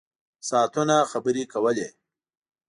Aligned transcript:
ساعتونه 0.49 0.95
خبرې 1.11 1.43
کولې. 1.53 1.87